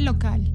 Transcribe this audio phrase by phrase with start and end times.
[0.00, 0.52] Local.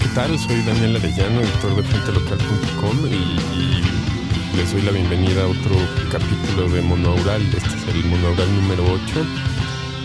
[0.00, 0.38] ¿Qué tal?
[0.38, 5.74] Soy Daniel Arellano, editor de frentelocal.com y, y les doy la bienvenida a otro
[6.10, 7.42] capítulo de Monoaural.
[7.42, 9.00] Este es el Monoaural número 8,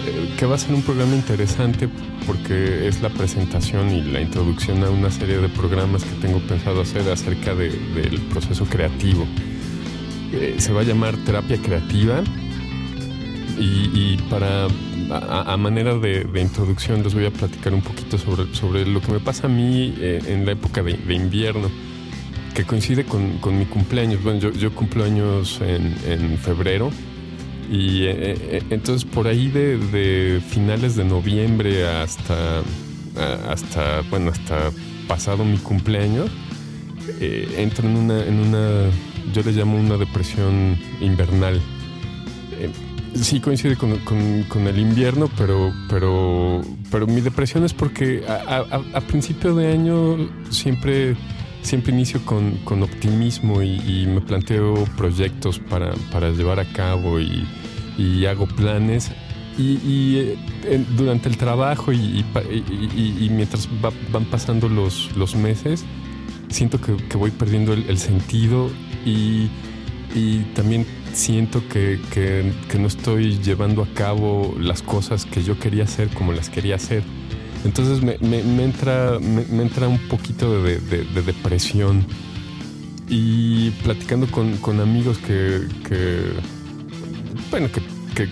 [0.07, 1.89] eh, que va a ser un programa interesante
[2.25, 6.81] porque es la presentación y la introducción a una serie de programas que tengo pensado
[6.81, 9.25] hacer acerca de- del proceso creativo.
[10.34, 12.21] Eh, se va a llamar terapia creativa
[13.60, 14.68] y, para
[15.10, 19.20] a, manera de, introducción les voy a platicar un poquito sobre, sobre lo que me
[19.20, 21.71] pasa a mí eh, en la época de, invierno
[22.54, 24.21] que coincide con, con mi cumpleaños.
[24.21, 26.92] Bueno, yo, yo cumplo años en, en febrero
[27.71, 32.62] y eh, entonces por ahí de, de finales de noviembre hasta,
[33.50, 34.72] hasta, bueno, hasta
[35.08, 36.30] pasado mi cumpleaños,
[37.20, 38.92] entro en una,
[39.33, 41.61] yo le llamo una depresión invernal.
[42.59, 42.69] Eh,
[43.16, 46.61] sí coincide con, con- con el invierno, pero, pero,
[46.92, 50.17] pero mi depresión es porque a, a- a principio de año
[50.50, 51.16] siempre,
[51.61, 57.19] siempre inicio con, con optimismo y, y me planteo proyectos para, para llevar a cabo
[57.19, 57.45] y,
[57.97, 59.12] y hago planes.
[59.58, 62.23] Y, y, eh, durante el trabajo y
[63.31, 65.84] mientras va- van pasando los, los meses,
[66.50, 68.69] siento que, que voy perdiendo el, el sentido
[69.06, 69.50] y,
[70.16, 75.84] y también siento que, que- no estoy llevando a cabo las cosas que yo quería
[75.86, 77.03] hacer como las quería hacer.
[77.66, 82.06] Entonces me, me- entra, me, entra un poquito de, de- de depresión.
[83.09, 86.34] Y platicando con, con amigos que, que,
[87.50, 87.81] bueno, que,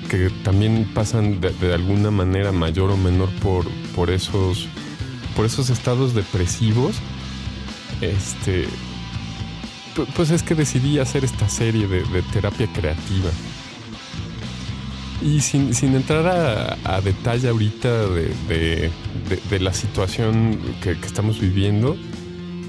[0.10, 4.68] que- también pasan de, de alguna manera mayor o menor por, por, esos,
[5.36, 6.96] por esos estados depresivos,
[8.02, 8.66] este,
[10.16, 13.30] pues es que decidí hacer esta serie de, terapia creativa.
[15.22, 18.92] Y sin, entrar a, detalle ahorita de,
[19.60, 21.96] la situación que, estamos viviendo,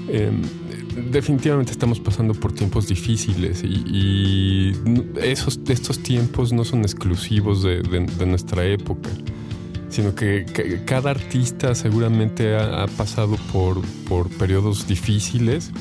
[0.07, 0.41] em,
[1.11, 4.71] definitivamente estamos pasando por tiempos difíciles y,
[5.21, 9.09] estos tiempos no son exclusivos de, nuestra época,
[9.89, 10.45] sino que,
[10.85, 15.71] cada artista seguramente ha, pasado por periodos difíciles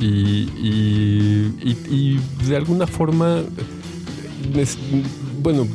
[0.00, 0.48] y,
[1.62, 3.42] y- y- de alguna forma,
[5.42, 5.66] bueno,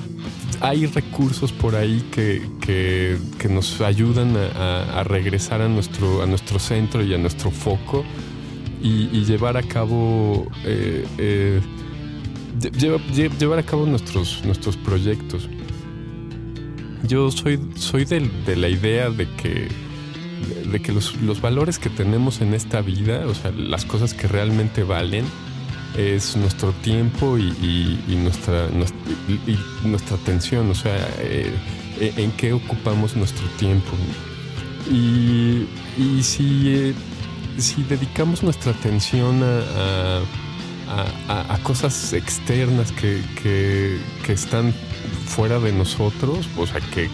[0.62, 3.18] hay recursos por ahí que, que-
[3.50, 8.04] nos ayudan a, regresar a nuestro, a nuestro centro y a nuestro foco
[8.82, 11.62] y, llevar a cabo eh, eh,
[12.60, 15.48] lle- lleva- lle- llevar a cabo nuestros, nuestros proyectos.
[17.08, 18.06] Yo soy, soy
[18.46, 19.68] de la idea de que,
[20.46, 24.28] de, que los, los valores que tenemos en esta vida, o sea, las cosas que
[24.28, 25.26] realmente valen,
[25.98, 28.68] es nuestro tiempo y, nuestra,
[29.84, 31.54] nuestra, atención, o sea, eh,
[32.00, 33.92] en qué ocupamos nuestro tiempo.
[34.92, 35.66] Y,
[36.22, 36.94] si, eh,
[37.58, 40.20] si dedicamos nuestra atención a,
[41.30, 44.00] a- a- cosas externas que, que-
[44.34, 44.74] están
[45.26, 47.10] fuera de nosotros, o sea, que-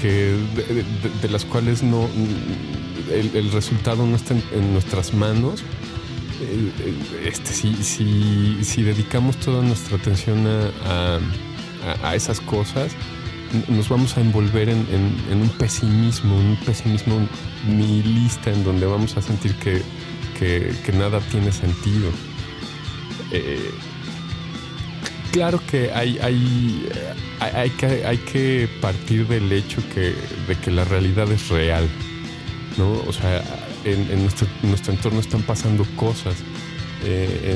[0.00, 0.84] que de, de-
[1.22, 2.08] de las cuales no
[3.12, 5.60] el, el resultado no está en, en nuestras manos,
[6.40, 12.92] eh, eh, este, si, si, si dedicamos toda nuestra atención a, a- a- esas cosas,
[13.68, 17.26] nos vamos a envolver en, en- en un pesimismo, un pesimismo
[17.66, 19.82] nihilista en donde vamos a sentir que,
[20.38, 22.10] que- que nada tiene sentido.
[23.32, 23.70] Eh,
[25.32, 26.88] claro que hay, eh,
[27.40, 30.14] hay, hay que, hay que partir del hecho que,
[30.46, 31.86] de que la realidad es real.
[32.76, 32.92] ¿no?
[33.06, 33.42] O sea,
[33.84, 36.36] en, nuestro, en nuestro entorno están pasando cosas.
[37.04, 37.54] eh,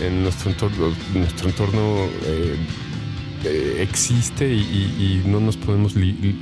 [0.00, 2.56] en, nuestro entorno, nuestro entorno eh,
[3.80, 6.34] existe y, no nos podemos, li-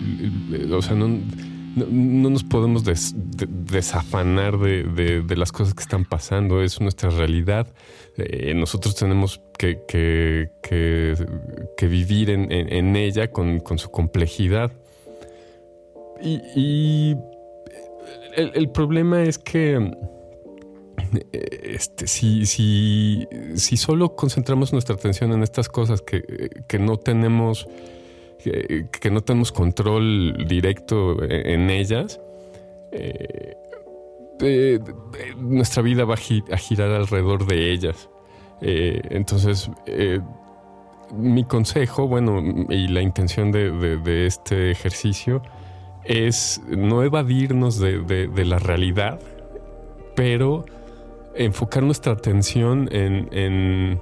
[0.70, 1.18] o sea, no,
[1.76, 6.62] no, no nos podemos des- de- desafanar de, las cosas que están pasando.
[6.62, 7.66] Es nuestra realidad.
[8.16, 10.48] Eh, nosotros tenemos que, que-
[11.86, 14.72] vivir en, ella con, su complejidad.
[16.22, 17.16] Y, y
[18.36, 19.74] el, problema es que
[21.32, 23.26] eh, este, si,
[23.76, 27.66] solo concentramos nuestra atención en estas cosas que no tenemos
[28.42, 32.20] que, no tenemos control directo en ellas,
[32.92, 33.56] eh,
[34.40, 34.78] eh,
[35.18, 38.08] eh, nuestra vida va a, gi- a girar alrededor de ellas.
[38.64, 39.68] Entonces,
[41.12, 45.42] mi consejo, bueno, y la intención de, este ejercicio
[46.04, 49.20] es no evadirnos de, la realidad,
[50.14, 50.64] pero
[51.34, 53.98] enfocar nuestra atención en, e, e,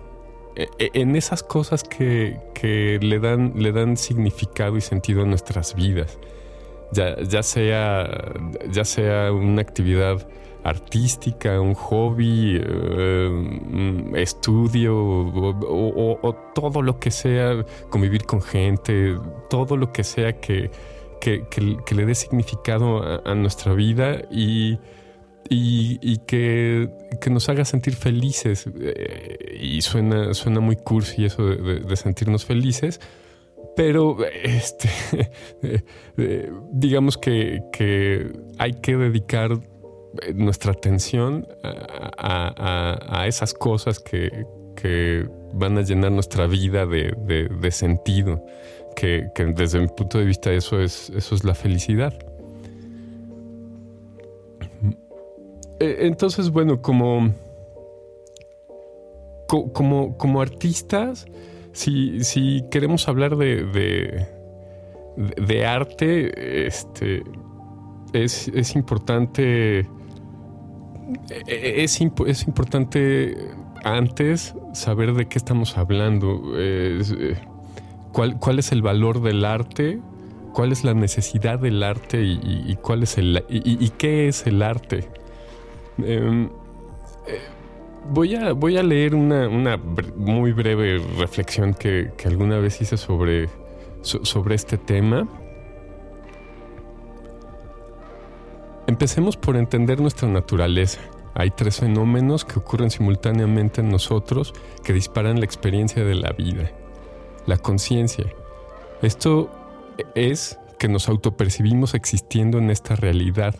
[0.78, 6.18] en esas cosas que, le, dan, le dan significado y sentido a nuestras vidas.
[6.92, 8.34] Ya, sea,
[8.70, 10.26] ya sea una actividad
[10.64, 19.16] artística, un hobby, eh, estudio o, todo lo que sea, convivir con gente,
[19.48, 20.70] todo lo que sea que,
[21.24, 24.78] le dé significado a nuestra vida y
[25.52, 26.88] y, que,
[27.28, 28.68] nos haga sentir felices.
[28.80, 33.00] Eh, y suena, suena muy cursi eso de, sentirnos felices,
[33.76, 34.88] pero este,
[36.18, 37.60] eh, digamos que,
[38.58, 39.58] hay que dedicar
[40.34, 44.46] nuestra atención a, esas cosas que,
[45.52, 48.46] van a llenar nuestra vida de, sentido,
[48.94, 52.29] que, desde mi punto de vista eso es, eso es la felicidad.
[55.80, 57.32] Eh, entonces, bueno, como,
[59.46, 61.26] como, como artistas,
[61.72, 64.26] si, si, queremos hablar de,
[65.16, 67.22] de, arte, este,
[68.12, 69.88] es, es importante.
[71.46, 73.36] Es, es, importante
[73.82, 77.34] antes saber de qué estamos hablando, eh,
[78.12, 80.00] cuál, cuál es el valor del arte,
[80.52, 85.08] cuál es la necesidad del arte y, cuál es el y, qué es el arte.
[86.04, 86.48] Em,
[87.26, 87.40] eh,
[88.10, 88.34] voy,
[88.76, 89.76] a, leer una,
[90.16, 93.48] muy breve reflexión que, alguna vez hice sobre
[94.54, 95.28] este tema.
[98.86, 101.00] Empecemos por entender nuestra naturaleza.
[101.34, 104.52] Hay tres fenómenos que ocurren simultáneamente en nosotros
[104.82, 106.72] que disparan la experiencia de la vida.
[107.46, 108.26] La conciencia.
[109.00, 109.48] Esto
[110.16, 113.54] es que nos autopercibimos existiendo en esta realidad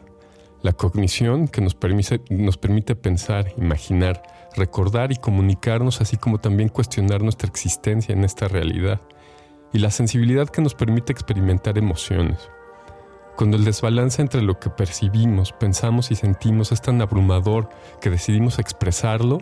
[0.62, 4.22] la cognición que nos permite, pensar, imaginar,
[4.56, 9.00] recordar y comunicarnos, así como también cuestionar nuestra existencia en esta realidad.
[9.72, 12.50] Y la sensibilidad que nos permite experimentar emociones.
[13.36, 17.70] Cuando el desbalance entre lo que percibimos, pensamos y sentimos es tan abrumador
[18.00, 19.38] que decidimos expresarlo,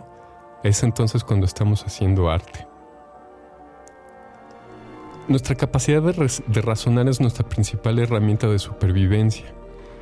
[0.63, 2.65] es entonces cuando estamos haciendo arte.
[5.27, 9.53] Nuestra capacidad de razonar es nuestra principal herramienta de supervivencia.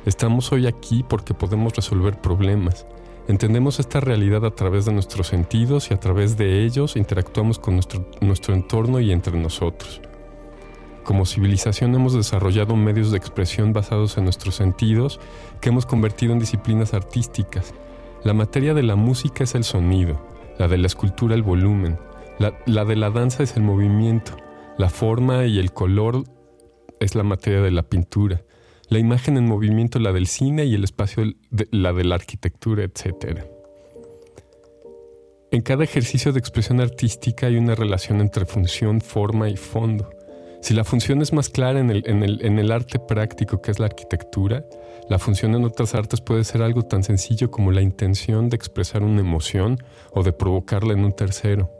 [0.08, 2.86] Estamos hoy aquí porque podemos resolver problemas.
[3.28, 7.74] Entendemos esta realidad a través de nuestros sentidos y a través de ellos interactuamos con
[7.74, 10.00] nuestro, entorno y entre nosotros.
[11.04, 15.20] Como civilización hemos desarrollado medios de expresión basados en nuestros sentidos
[15.60, 17.74] que hemos convertido en disciplinas artísticas.
[18.24, 20.26] La materia de la música es el sonido,
[20.58, 21.98] la de la escultura el volumen,
[22.38, 24.38] la, la de la danza es el movimiento,
[24.78, 26.24] la forma y el color
[26.98, 28.40] es la materia de la pintura
[28.88, 31.24] la imagen en movimiento, la del cine y el espacio,
[31.70, 33.42] la de la arquitectura, etc.
[35.50, 40.10] En cada ejercicio de expresión artística hay una relación entre función, forma y fondo.
[40.60, 43.86] Si la función es más clara en el, en el, arte práctico que es la
[43.86, 44.64] arquitectura,
[45.08, 49.02] la función en otras artes puede ser algo tan sencillo como la intención de expresar
[49.02, 49.78] una emoción
[50.10, 51.70] o de provocarla en un tercero.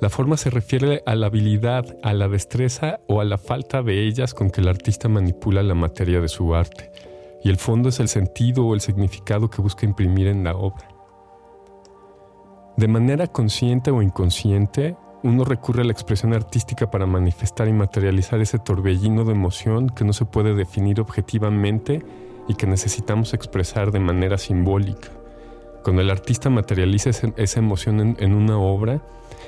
[0.00, 4.06] La forma se refiere a la habilidad, a la destreza o a la falta de
[4.06, 6.92] ellas con que el artista manipula la materia de su arte,
[7.42, 10.88] y el fondo es el sentido o el significado que busca imprimir en la obra.
[12.76, 18.40] De manera consciente o inconsciente, uno recurre a la expresión artística para manifestar y materializar
[18.40, 22.04] ese torbellino de emoción que no se puede definir objetivamente
[22.46, 25.08] y que necesitamos expresar de manera simbólica.
[25.82, 29.02] Cuando el artista materializa esa emoción en, una obra,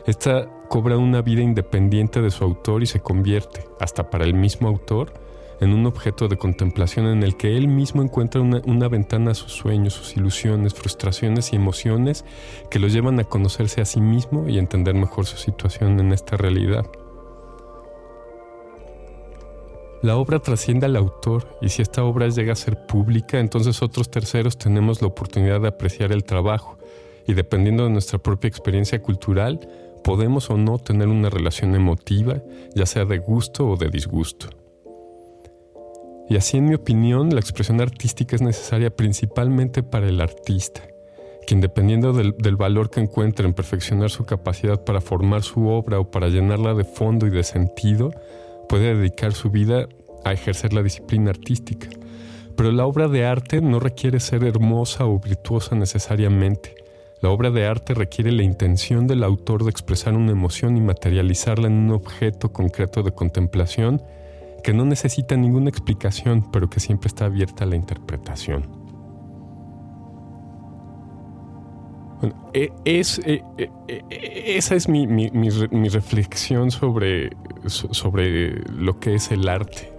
[0.07, 4.69] esta cobra una vida independiente de su autor y se convierte, hasta para el mismo
[4.69, 5.12] autor,
[5.61, 9.52] en un objeto de contemplación en el que él mismo encuentra una, ventana a sus
[9.52, 12.25] sueños, sus ilusiones, frustraciones y emociones
[12.71, 16.37] que lo llevan a conocerse a sí mismo y entender mejor su situación en esta
[16.37, 16.87] realidad.
[20.02, 24.11] La obra trasciende al autor y si esta obra llega a ser pública, entonces otros
[24.11, 26.78] terceros tenemos la oportunidad de apreciar el trabajo
[27.26, 29.61] y dependiendo de nuestra propia experiencia cultural,
[30.02, 32.42] podemos o no tener una relación emotiva,
[32.75, 34.49] ya sea de gusto o de disgusto.
[36.28, 40.83] Y así, en mi opinión, la expresión artística es necesaria principalmente para el artista,
[41.47, 45.99] quien dependiendo del, del, valor que encuentre en perfeccionar su capacidad para formar su obra
[45.99, 48.12] o para llenarla de fondo y de sentido,
[48.69, 49.88] puede dedicar su vida
[50.25, 51.88] a ejercer la disciplina artística.
[52.57, 56.75] Pero la obra de arte no requiere ser hermosa o virtuosa necesariamente.
[57.23, 61.67] La obra de arte requiere la intención del autor de expresar una emoción y materializarla
[61.67, 64.03] en un objeto concreto de contemplación
[64.65, 68.65] que no necesita ninguna explicación, pero que siempre está abierta a la interpretación.
[72.21, 75.07] Bueno, e, es, e, e, esa es mi,
[75.89, 77.31] reflexión sobre,
[77.67, 79.91] sobre lo que es el arte.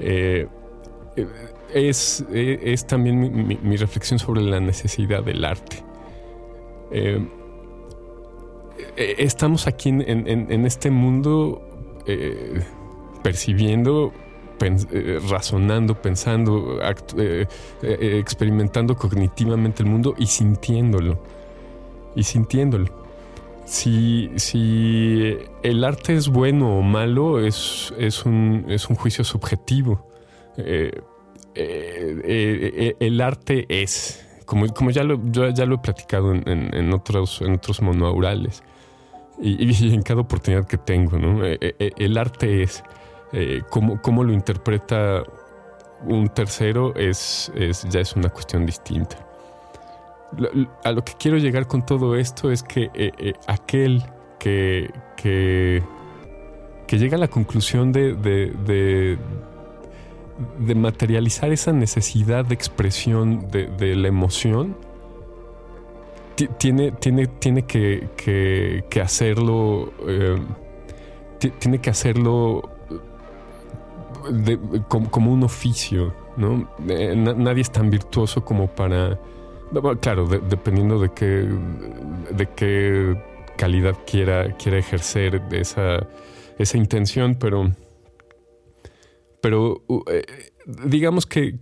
[0.00, 0.48] Eh,
[1.72, 5.85] es, es, también mi, reflexión sobre la necesidad del arte.
[6.90, 7.26] Eh,
[8.96, 11.62] estamos aquí en, este mundo
[12.06, 12.62] eh,
[13.22, 14.12] percibiendo
[14.58, 16.80] eh, razonando, pensando,
[17.18, 17.46] eh,
[17.82, 21.22] eh, experimentando cognitivamente el mundo y sintiéndolo.
[22.14, 22.86] Y sintiéndolo.
[23.66, 30.06] Si, si el arte es bueno o malo, es, es, un, es un juicio subjetivo.
[30.56, 31.02] el
[33.20, 38.62] arte es, como, como ya, lo, ya lo he platicado en, otros, en otros monoaurales
[39.38, 42.82] y, en cada oportunidad que tengo, el arte es
[43.32, 45.22] eh, cómo, lo interpreta
[46.04, 47.52] un tercero es,
[47.88, 49.18] ya es una cuestión distinta.
[50.84, 54.02] A lo que quiero llegar con todo esto es que eh, eh, aquel
[54.38, 55.82] que, que,
[56.90, 59.18] llega a la conclusión de,
[60.58, 64.76] materializar esa necesidad de expresión de, la emoción,
[66.58, 69.92] tiene, tiene, tiene que, hacerlo,
[71.58, 72.70] tiene que hacerlo
[74.88, 76.68] como, un oficio, ¿no?
[76.88, 79.18] Eh, nadie es tan virtuoso como para...
[80.00, 81.48] Claro, dependiendo de qué,
[82.30, 83.20] de qué
[83.56, 86.06] calidad quiera, quiera ejercer esa,
[86.58, 87.72] esa intención, pero,
[89.40, 90.24] pero eh,
[90.66, 91.58] digamos que,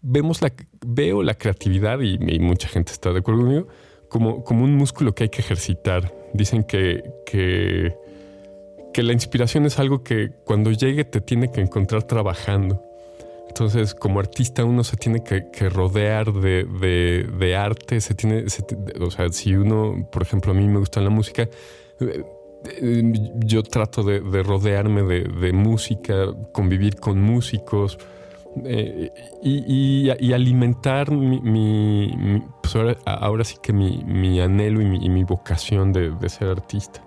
[0.00, 0.52] vemos la,
[0.86, 3.68] veo la creatividad, y, mucha gente está de acuerdo conmigo,
[4.08, 6.14] como, como un músculo que hay que ejercitar.
[6.34, 7.94] Dicen que, que
[8.92, 12.82] que la inspiración es algo que cuando llegue te tiene que encontrar trabajando.
[13.46, 18.44] Entonces, como artista, uno se tiene que, rodear de, arte, se tiene,
[19.00, 21.48] o sea, si uno, por ejemplo, a mí me gusta la música,
[22.00, 22.24] eh,
[23.44, 27.98] yo trato de, rodearme de, música, convivir con músicos
[28.64, 29.10] eh,
[29.42, 37.02] y, alimentar mi, pues ahora, sí que mi, anhelo y mi, vocación de ser artista.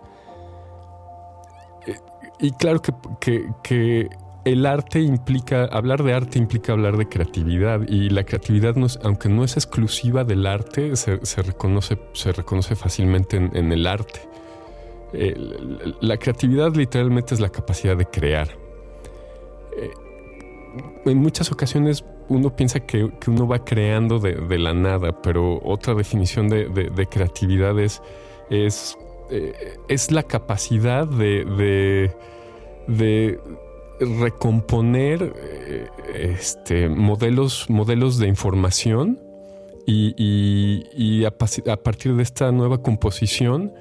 [2.42, 4.10] Y claro que,
[4.44, 9.44] el arte implica, hablar de arte implica hablar de creatividad y la creatividad, aunque no
[9.44, 14.22] es exclusiva del arte, se, reconoce, se reconoce fácilmente en, el arte.
[15.14, 18.50] La creatividad literalmente es la capacidad de crear.
[19.78, 19.92] Eh,
[21.06, 26.48] en muchas ocasiones uno piensa que, uno va creando de, la nada, pero otra definición
[26.48, 28.02] de, creatividad es,
[28.50, 28.98] es,
[29.30, 29.78] eh,
[30.10, 32.14] la capacidad de
[32.88, 33.40] de
[34.00, 39.20] recomponer eh, este, modelos, modelos de información
[39.86, 43.74] y, a, partir de esta nueva composición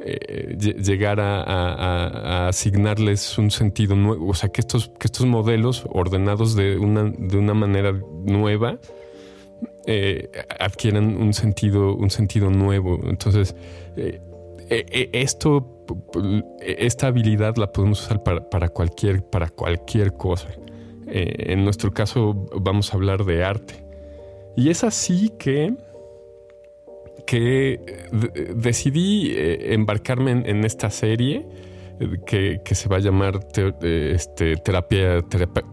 [0.00, 6.54] eh, llegar a, asignarles un sentido nuevo, o sea, que estos, que estos modelos ordenados
[6.54, 7.92] de una, de una manera
[8.24, 8.78] nueva
[9.86, 13.00] eh, adquieran un sentido, un sentido nuevo.
[13.04, 13.56] Entonces,
[15.12, 15.78] esto
[16.60, 20.48] esta habilidad la podemos usar para, cualquier, para cualquier cosa.
[21.06, 23.84] Eh, en nuestro caso vamos a hablar de arte.
[24.56, 25.74] Y es así que,
[27.28, 28.08] que
[28.56, 31.46] decidí eh, embarcarme en, esta serie
[32.00, 33.38] eh, que, se va a llamar
[33.82, 35.20] este, terapia,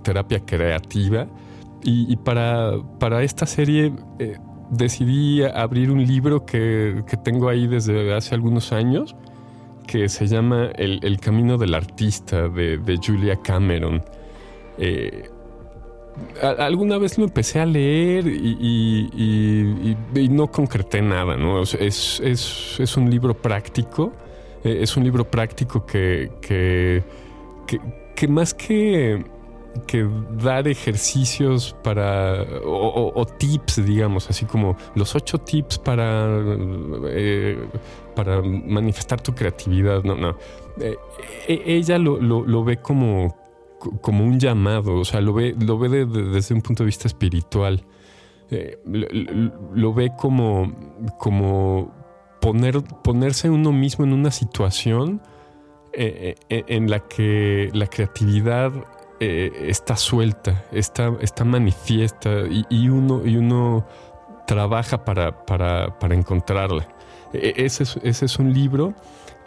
[0.04, 1.28] terapia, creativa.
[1.82, 3.94] Y, para, para, esta serie
[4.70, 9.16] decidí abrir un libro que, que tengo ahí desde hace algunos años
[9.86, 14.04] que se llama El, Camino del Artista de, Julia Cameron.
[14.78, 15.30] Eh,
[16.42, 19.96] alguna vez lo empecé a leer y,
[20.30, 21.62] no concreté nada, ¿no?
[21.62, 24.14] es, un libro práctico,
[24.64, 27.04] eh, es un libro práctico que, que,
[28.16, 29.24] que más que
[29.88, 36.28] que dar ejercicios para o, tips, digamos, así como los ocho tips para,
[37.10, 37.58] eh,
[38.16, 40.04] para manifestar tu creatividad.
[40.04, 40.38] No, no.
[40.80, 40.96] Eh,
[41.48, 43.36] e, ella lo, ve como,
[44.02, 47.86] como un llamado, o sea, lo ve, lo ve desde un punto de vista espiritual.
[48.52, 48.78] Eh,
[49.74, 50.72] lo, ve como,
[51.18, 51.92] como
[52.42, 55.22] poner, ponerse uno mismo en una situación
[55.98, 58.74] en la que la creatividad
[59.22, 63.88] eh, está suelta, está, está manifiesta y, uno, y uno
[64.46, 66.86] trabaja para, para, para encontrarla.
[67.32, 68.94] E, e, ese es, ese es, un libro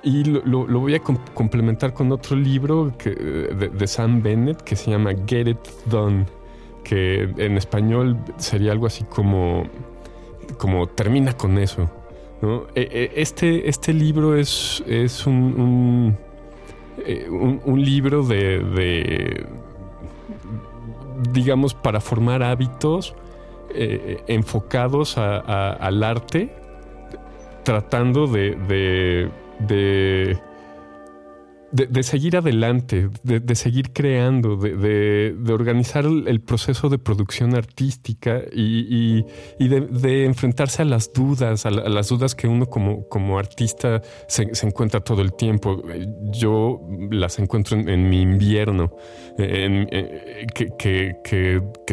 [0.02, 5.48] y lo, voy a complementar con otro libro de, Sam Bennett que se llama Get
[5.48, 6.26] It Done,
[6.84, 9.64] que en español sería algo así como,
[10.56, 11.90] como termina con eso.
[12.74, 16.16] E, e, este, este libro es, es un,
[17.64, 19.44] un, libro de,
[21.32, 23.14] digamos, para formar hábitos
[23.74, 26.54] enfocados al arte,
[27.64, 29.30] tratando de de,
[32.02, 39.22] seguir adelante, de, seguir creando, de, organizar el, proceso de producción artística y,
[39.58, 45.00] de, enfrentarse a las dudas, a, las dudas que uno como, como artista se, encuentra
[45.00, 45.82] todo el tiempo.
[46.32, 48.96] Yo las encuentro en, mi invierno,
[49.36, 51.16] que,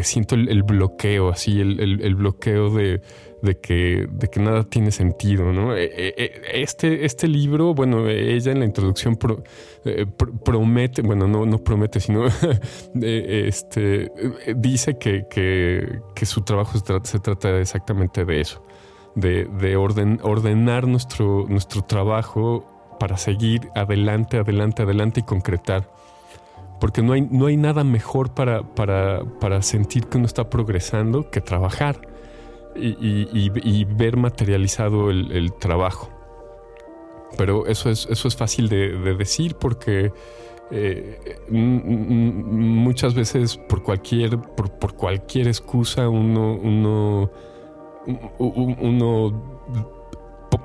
[0.04, 3.02] siento el, bloqueo, así, el bloqueo de
[3.42, 5.76] de que, de que nada tiene sentido, ¿no?
[5.76, 9.18] E, e, e, este, este libro, bueno, ella en la introducción
[9.86, 10.06] eh,
[10.44, 12.26] promete, bueno, no, no promete, sino
[13.02, 14.12] este,
[14.56, 18.66] dice que, que, su trabajo se trata, exactamente de eso,
[19.16, 25.94] de, de orden, ordenar nuestro, nuestro trabajo para seguir adelante, adelante, adelante y concretar
[26.80, 31.30] porque no hay, no hay nada mejor para, para, para, sentir que uno está progresando
[31.32, 32.02] que trabajar
[32.76, 36.10] y, ver materializado el, trabajo.
[37.38, 40.12] Pero eso es, eso es fácil de, decir porque
[40.72, 47.32] eh, muchas veces por cualquier, por, cualquier excusa uno, uno,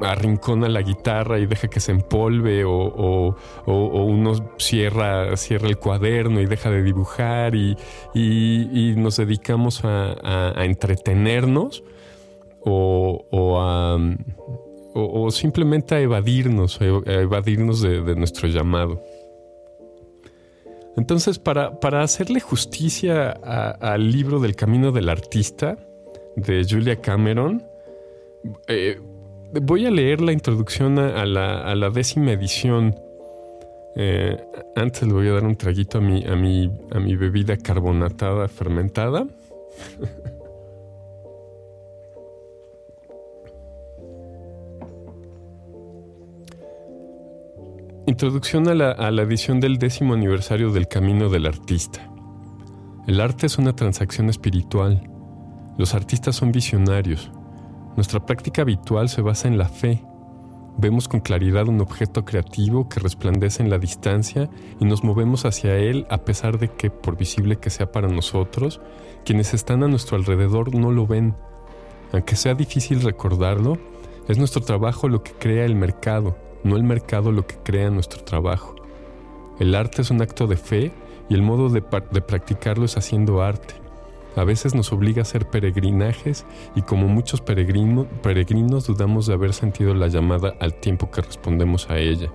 [0.02, 3.36] arrincona la guitarra y deja que se empolve o,
[3.66, 7.76] uno cierra, cierra el cuaderno y deja de dibujar y,
[8.96, 11.82] nos dedicamos a entretenernos
[12.64, 13.26] o,
[14.94, 19.02] o, simplemente a evadirnos, a evadirnos de, nuestro llamado.
[20.96, 25.78] Entonces, para, para hacerle justicia al libro del Camino del Artista
[26.36, 27.62] de Julia Cameron,
[28.68, 29.00] eh,
[29.62, 32.94] voy a leer la introducción a, la, décima edición.
[33.96, 34.36] Eh,
[34.76, 38.48] antes le voy a dar un traguito a mi, a mi, a mi bebida carbonatada
[38.48, 39.26] fermentada.
[48.10, 52.10] Introducción a la, edición del décimo aniversario del Camino del Artista.
[53.06, 55.08] El arte es una transacción espiritual.
[55.78, 57.30] Los artistas son visionarios.
[57.94, 60.02] Nuestra práctica habitual se basa en la fe.
[60.76, 65.76] Vemos con claridad un objeto creativo que resplandece en la distancia y nos movemos hacia
[65.76, 68.80] él a pesar de que, por visible que sea para nosotros,
[69.24, 71.36] quienes están a nuestro alrededor no lo ven.
[72.12, 73.78] Aunque sea difícil recordarlo,
[74.26, 78.22] es nuestro trabajo lo que crea el mercado no el mercado lo que crea nuestro
[78.22, 78.74] trabajo.
[79.58, 80.92] El arte es un acto de fe
[81.28, 83.74] y el modo de, practicarlo es haciendo arte.
[84.36, 89.94] A veces nos obliga a hacer peregrinajes y como muchos peregrinos dudamos de haber sentido
[89.94, 92.32] la llamada al tiempo que respondemos a ella,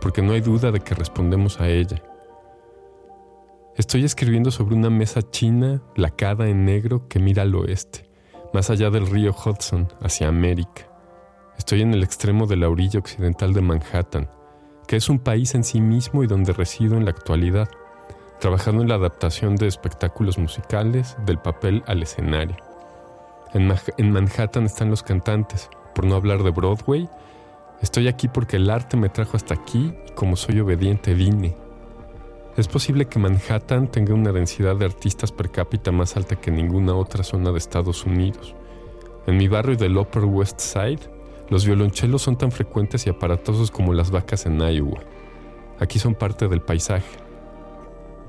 [0.00, 2.02] porque no hay duda de que respondemos a ella.
[3.76, 8.08] Estoy escribiendo sobre una mesa china lacada en negro que mira al oeste,
[8.52, 10.91] más allá del río Hudson, hacia América.
[11.62, 14.28] Estoy en el extremo de la orilla occidental de Manhattan,
[14.88, 17.68] que es un país en sí mismo y donde resido en la actualidad,
[18.40, 22.56] trabajando en la adaptación de espectáculos musicales del papel al escenario.
[23.54, 27.08] En, Manhattan están los cantantes, por no hablar de Broadway.
[27.80, 31.56] Estoy aquí porque el arte me trajo hasta aquí y como soy obediente vine.
[32.56, 36.96] Es posible que Manhattan tenga una densidad de artistas per cápita más alta que ninguna
[36.96, 38.52] otra zona de Estados Unidos.
[39.28, 41.21] En mi barrio del Upper West Side
[41.52, 45.00] los violonchelos son tan frecuentes y aparatosos como las vacas en Iowa.
[45.78, 47.18] Aquí son parte del paisaje.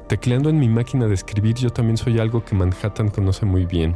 [0.09, 3.95] Tecleando en mi máquina de escribir yo también soy algo que Manhattan conoce muy bien.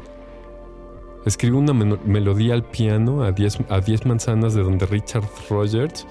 [1.25, 6.07] Escribo una melodía al piano a 10 a diez manzanas de donde Richard Rogers,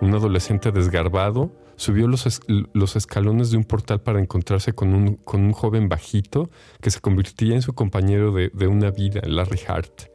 [0.00, 5.52] un adolescente desgarbado, subió los, escalones de un portal para encontrarse con un, con un,
[5.52, 10.10] joven bajito que se convertía en su compañero de, de una vida, Larry Hart.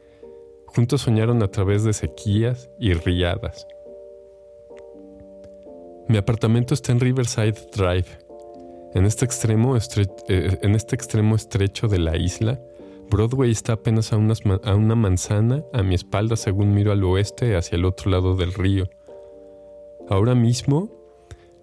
[0.76, 3.66] Juntos soñaron a través de sequías y riadas.
[6.06, 8.18] Mi apartamento está en Riverside Drive.
[8.92, 12.60] En este extremo, eh, en este extremo estrecho de la isla,
[13.10, 17.76] Broadway está apenas a, a una manzana a mi espalda según miro al oeste hacia
[17.76, 18.84] el otro lado del río.
[20.10, 20.90] Ahora mismo,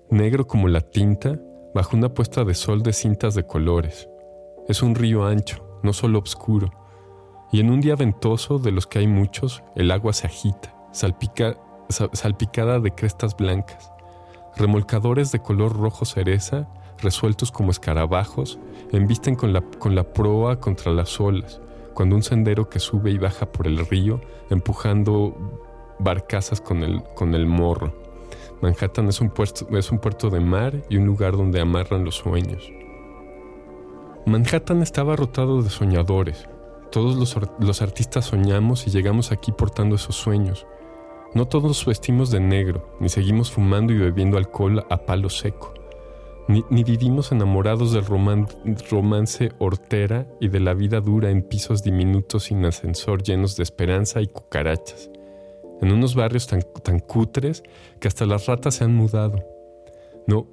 [0.10, 1.40] negro como la tinta,
[1.76, 4.10] bajo una puesta de sol de cintas de colores.
[4.68, 6.72] Es un río ancho, no solo oscuro
[7.54, 12.80] y en un día ventoso, de los que hay muchos, el agua se agita, salpicada
[12.80, 13.92] de crestas blancas.
[14.58, 18.58] Remolcadores de color rojo cereza, resueltos como escarabajos,
[18.92, 21.62] embisten con la, con la proa contra las olas,
[21.94, 25.38] cuando un sendero que sube y baja por el río, empujando
[26.00, 27.94] barcazas con el, con el morro.
[28.64, 32.16] Manhattan es un, puerto, es un puerto de mar y un lugar donde amarran los
[32.16, 32.68] sueños.
[34.26, 36.50] Manhattan estaba rotado de soñadores.
[36.94, 37.16] Todos
[37.60, 40.68] los, artistas soñamos y llegamos aquí portando esos sueños.
[41.34, 45.74] No todos vestimos de negro, ni seguimos fumando y bebiendo alcohol a palo seco.
[46.48, 52.64] Ni, vivimos enamorados del romance hortera y de la vida dura en pisos diminutos sin
[52.64, 55.10] ascensor llenos de esperanza y cucarachas,
[55.82, 57.64] en unos barrios tan, tan cutres
[58.00, 59.44] que hasta las ratas se han mudado.
[60.28, 60.46] No,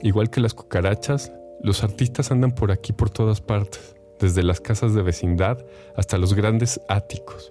[0.00, 1.30] igual que las cucarachas,
[1.62, 5.64] los artistas andan por aquí por todas partes, desde las casas de vecindad
[5.96, 7.50] hasta los grandes áticos.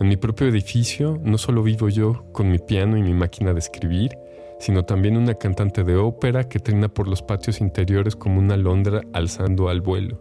[0.00, 3.58] En mi propio edificio no solo vivo yo con mi piano y mi máquina de
[3.58, 4.16] escribir,
[4.60, 9.02] sino también una cantante de ópera que trina por los patios interiores como una alondra
[9.12, 10.20] alzando al vuelo.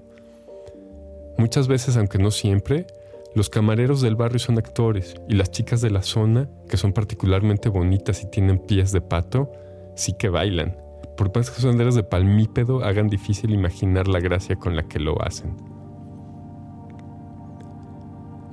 [1.38, 2.88] Muchas veces, aunque no siempre,
[3.36, 7.70] los camareros del barrio son actores y las chicas de la zona, que son particularmente
[7.70, 9.52] bonitas y tienen pies de pato,
[9.96, 10.76] sí que bailan.
[11.16, 15.22] Por más que son de palmípedo, hagan difícil imaginar la gracia con la que lo
[15.22, 15.77] hacen.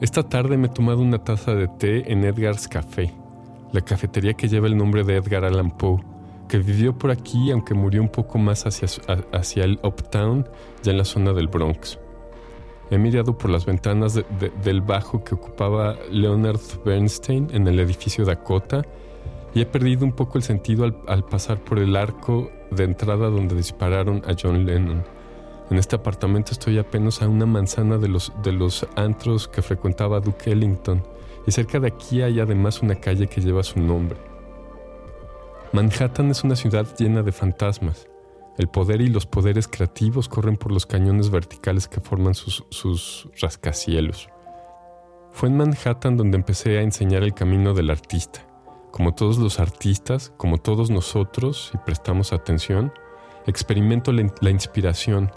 [0.00, 3.14] Esta tarde me he tomado una taza de té en Edgar's Café,
[3.72, 6.02] la cafetería que lleva el nombre de Edgar Allan Poe,
[6.48, 8.88] que vivió por aquí aunque murió un poco más hacia,
[9.33, 10.48] hacia el Uptown,
[10.83, 12.00] ya en la zona del Bronx.
[12.90, 14.20] He mirado por las ventanas
[14.62, 18.83] del bajo que ocupaba Leonard Bernstein en el edificio Dakota
[19.54, 23.30] y he perdido un poco el sentido al, al pasar por el arco de entrada
[23.30, 25.04] donde dispararon a John Lennon.
[25.70, 30.20] En este apartamento estoy apenas a una manzana de los, de los antros que frecuentaba
[30.20, 31.03] Duke Ellington
[31.46, 34.18] y cerca de aquí hay además una calle que lleva su nombre.
[35.72, 38.07] Manhattan es una ciudad llena de fantasmas.
[38.57, 43.29] El poder y los poderes creativos corren por los cañones verticales que forman sus, sus
[43.40, 44.29] rascacielos.
[45.33, 48.46] Fue en Manhattan donde empecé a enseñar el camino del artista.
[48.92, 52.92] Como todos los artistas, como todos nosotros, si prestamos atención,
[53.44, 55.33] experimento la inspiración.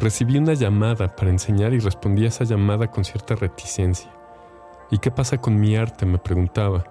[0.00, 4.10] Recibí una llamada para enseñar y respondí a esa llamada con cierta reticencia.
[4.90, 6.06] ¿Y qué pasa con mi arte?
[6.06, 6.84] me preguntaba.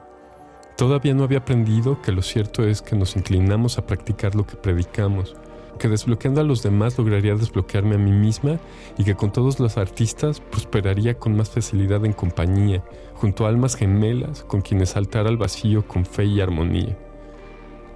[0.78, 4.58] Todavía no había aprendido que lo cierto es que nos inclinamos a practicar lo que
[4.58, 5.36] predicamos,
[5.80, 8.60] que desbloqueando a los demás lograría desbloquearme a mí misma
[8.96, 12.84] y que con todos los artistas prosperaría con más facilidad en compañía,
[13.16, 16.96] junto a almas gemelas con quienes saltar al vacío con fe y armonía.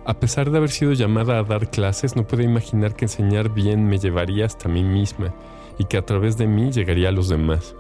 [0.06, 3.86] A pesar de haber sido llamada a dar clases, no puedo imaginar que enseñar bien
[3.86, 5.34] me llevaría hasta mí misma
[5.78, 7.74] y que a través de mí llegaría a los demás.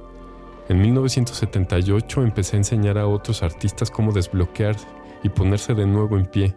[0.69, 4.87] En 1978 empecé a enseñar a otros artistas cómo desbloquearse
[5.21, 6.55] y ponerse de nuevo en pie.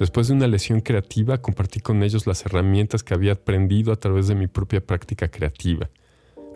[0.00, 4.26] Después de una lesión creativa, compartí con ellos las herramientas que había aprendido a través
[4.26, 5.88] de mi propia práctica creativa.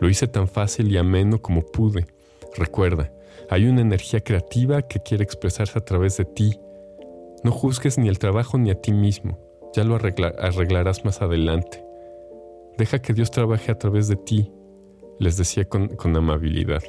[0.00, 2.08] Lo hice tan fácil y ameno como pude.
[2.56, 3.12] Recuerda,
[3.48, 6.58] hay una energía creativa que quiere expresarse a través de ti.
[7.44, 9.38] No juzgues ni el trabajo ni a ti mismo.
[9.74, 11.84] Ya lo arreglarás más adelante.
[12.76, 14.52] Deja que Dios trabaje a través de ti
[15.18, 16.82] les decía con, amabilidad.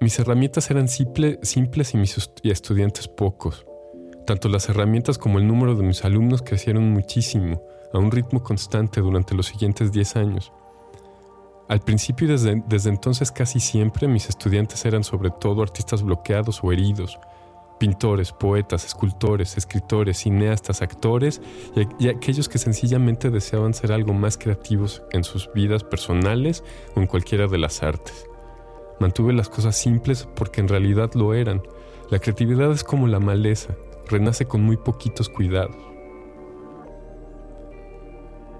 [0.00, 3.66] Mis herramientas eran simples y mis estudiantes pocos.
[4.26, 9.00] Tanto las herramientas como el número de mis alumnos crecieron muchísimo, a un ritmo constante
[9.00, 10.52] durante los siguientes 10 años.
[11.68, 16.60] Al principio y desde, desde entonces casi siempre mis estudiantes eran sobre todo artistas bloqueados
[16.62, 17.18] o heridos,
[17.82, 21.42] pintores, poetas, escultores, escritores, cineastas, actores
[21.98, 26.62] y, aquellos que sencillamente deseaban ser algo más creativos en sus vidas personales
[26.94, 28.26] o en cualquiera de las artes.
[29.00, 31.60] Mantuve las cosas simples porque en realidad lo eran.
[32.08, 33.74] La creatividad es como la maleza,
[34.06, 35.91] renace con muy poquitos cuidados.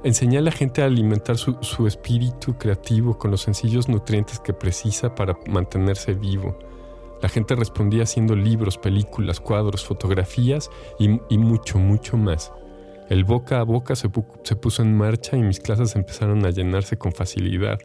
[0.04, 4.52] Enseñé a la gente a alimentar su, su espíritu creativo con los sencillos nutrientes que
[4.52, 6.58] precisa para mantenerse vivo
[7.22, 12.52] la gente respondía haciendo libros, películas, cuadros, fotografías y, mucho, mucho más.
[13.08, 14.10] El boca a boca se,
[14.42, 17.78] se puso en marcha y mis clases empezaron a llenarse con facilidad.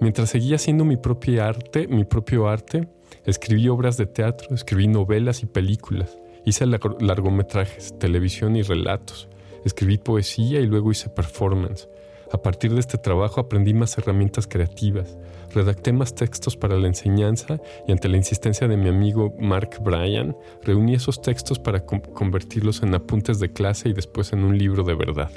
[0.00, 2.88] Mientras seguía haciendo mi propio arte, mi propio arte,
[3.26, 9.28] escribí obras de teatro, escribí novelas y películas, hice largometrajes, televisión y relatos,
[9.68, 11.88] escribí poesía y luego hice performance.
[12.30, 15.16] A partir de este trabajo aprendí más herramientas creativas,
[15.54, 20.36] redacté más textos para la enseñanza y ante la insistencia de mi amigo Mark Bryan,
[20.62, 24.94] reuní esos textos para convertirlos en apuntes de clase y después en un libro de
[24.94, 25.30] verdad.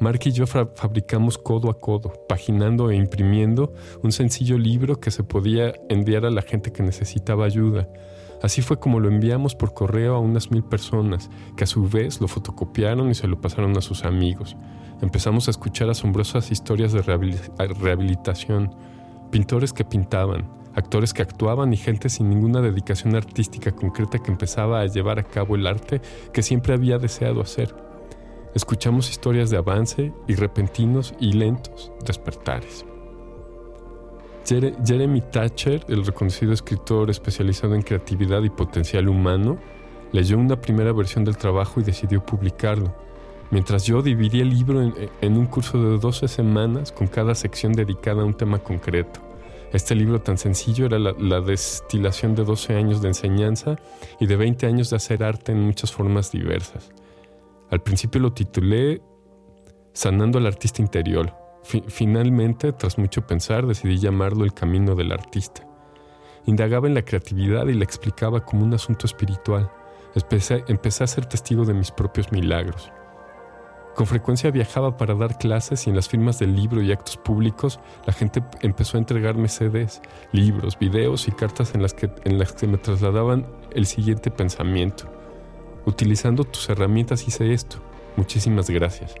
[0.00, 5.22] Mark y yo fabricamos codo a codo, paginando e imprimiendo un sencillo libro que se
[5.22, 7.88] podía enviar a la gente que necesitaba ayuda.
[8.44, 12.20] Así fue como lo enviamos por correo a unas mil personas, que a su vez
[12.20, 14.54] lo fotocopiaron y se lo pasaron a sus amigos.
[15.00, 18.74] Empezamos a escuchar asombrosas historias de rehabilitación,
[19.30, 24.82] pintores que pintaban, actores que actuaban y gente sin ninguna dedicación artística concreta que empezaba
[24.82, 26.02] a llevar a cabo el arte
[26.34, 27.74] que siempre había deseado hacer.
[28.54, 32.84] Escuchamos historias de avance y repentinos y lentos despertares.
[34.46, 39.58] Jeremy Thatcher, el reconocido escritor especializado en creatividad y potencial humano,
[40.12, 42.94] leyó una primera versión del trabajo y decidió publicarlo,
[43.50, 48.22] mientras yo dividí el libro en, un curso de 12 semanas con cada sección dedicada
[48.22, 49.20] a un tema concreto.
[49.72, 53.76] Este libro tan sencillo era la, la, destilación de 12 años de enseñanza
[54.20, 56.92] y de 20 años de hacer arte en muchas formas diversas.
[57.70, 59.02] Al principio lo titulé
[59.94, 65.66] Sanando al artista interior, finalmente, tras mucho pensar, decidí llamarlo El Camino del Artista.
[66.46, 69.70] Indagaba en la creatividad y la explicaba como un asunto espiritual.
[70.68, 72.92] empecé a ser testigo de mis propios milagros.
[73.94, 77.78] Con frecuencia viajaba para dar clases y en las firmas del libro y actos públicos
[78.06, 82.52] la gente empezó a entregarme CDs, libros, videos y cartas en las que, en las
[82.52, 85.04] que me trasladaban el siguiente pensamiento.
[85.86, 87.76] Utilizando tus herramientas hice esto.
[88.16, 89.14] Muchísimas gracias.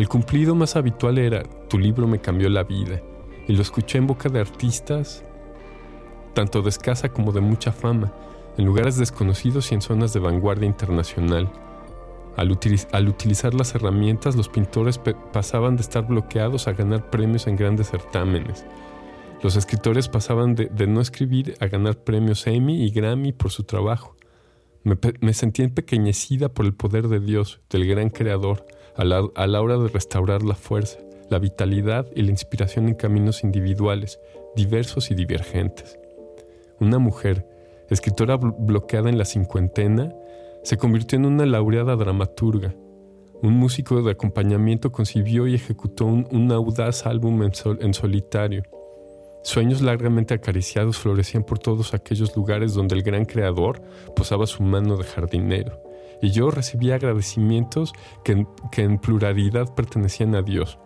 [0.00, 3.02] El cumplido más habitual era, tu libro me cambió la vida,
[3.46, 5.22] y lo escuché en boca de artistas,
[6.32, 8.10] tanto de escasa como de mucha fama,
[8.56, 11.52] en lugares desconocidos y en zonas de vanguardia internacional.
[12.34, 14.98] Al, utilizar las herramientas, los pintores
[15.34, 18.64] pasaban de estar bloqueados a ganar premios en grandes certámenes.
[19.42, 24.16] Los escritores pasaban de, no escribir a ganar premios Emmy y Grammy por su trabajo.
[24.82, 28.64] Me, me sentí empequeñecida por el poder de Dios, del gran creador,
[28.96, 30.98] a la, hora de restaurar la fuerza,
[31.28, 34.20] la vitalidad y la inspiración en caminos individuales,
[34.56, 35.98] diversos y divergentes.
[36.80, 37.46] Una mujer,
[37.88, 40.14] escritora bloqueada en la cincuentena,
[40.62, 42.74] se convirtió en una laureada dramaturga.
[43.42, 48.62] Un músico de acompañamiento concibió y ejecutó un, audaz álbum en solitario.
[49.42, 53.80] Sueños largamente acariciados florecían por todos aquellos lugares donde el gran creador
[54.14, 55.89] posaba su mano de jardinero
[56.22, 57.92] y yo recibía agradecimientos
[58.24, 58.46] que
[58.82, 60.78] en, pluralidad pertenecían a Dios.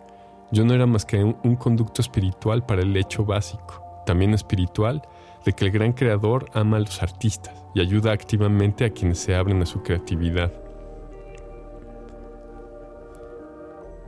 [0.51, 5.01] Yo no era más que un, conducto espiritual para el hecho básico, también espiritual,
[5.43, 9.35] de que el gran creador ama a los artistas y ayuda activamente a quienes se
[9.35, 10.51] abren a su creatividad.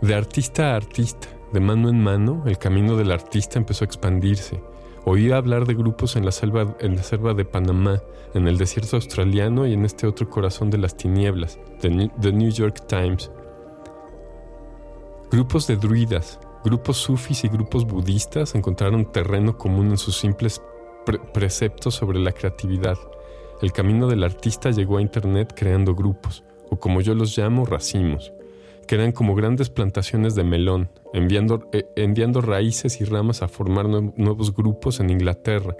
[0.02, 4.62] De artista a artista, de mano en mano, el camino del artista empezó a expandirse
[5.10, 8.02] Oía hablar de grupos en la, selva, en la selva de Panamá,
[8.34, 12.86] en el desierto australiano y en este otro corazón de las tinieblas, The New York
[12.90, 13.32] Times.
[15.32, 20.62] Grupos de druidas, grupos sufis y grupos budistas encontraron terreno común en sus simples
[21.34, 22.98] preceptos sobre la creatividad.
[23.62, 28.34] El camino del artista llegó a Internet creando grupos, o como yo los llamo, racimos
[28.88, 34.56] que eran como grandes plantaciones de melón, enviando, eh, raíces y ramas a formar nuevos
[34.56, 35.76] grupos en Inglaterra,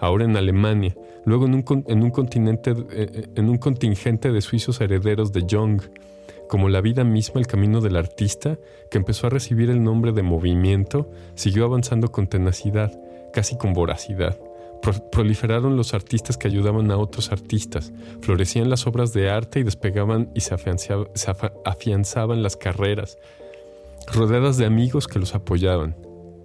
[0.00, 4.40] ahora en Alemania, luego en un, en un, continente, eh, eh, en un contingente de
[4.40, 5.80] suizos herederos de Jung,
[6.48, 8.58] como la vida misma, el camino del artista,
[8.90, 12.92] que empezó a recibir el nombre de movimiento, siguió avanzando con tenacidad,
[13.32, 14.36] casi con voracidad
[15.12, 20.30] proliferaron los artistas que ayudaban a otros artistas, florecían las obras de arte y despegaban
[20.34, 20.54] y se,
[21.64, 23.18] afianzaban las carreras,
[24.12, 25.96] rodeadas de amigos que los apoyaban.